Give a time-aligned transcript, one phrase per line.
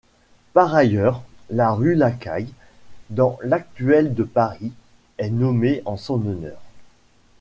[0.53, 1.21] Par ailleurs,
[1.51, 2.49] la rue Lacaille,
[3.11, 4.73] dans l'actuelle de Paris,
[5.19, 6.59] est nommée en son honneur.